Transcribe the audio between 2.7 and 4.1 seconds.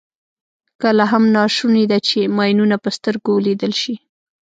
په سترګو ولیدل شي.